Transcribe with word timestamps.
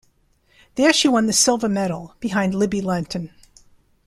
There 0.77 0.93
she 0.93 1.07
won 1.07 1.27
the 1.27 1.31
silver 1.31 1.69
medal 1.69 2.15
behind 2.19 2.55
Libby 2.55 2.81
Lenton. 2.81 3.29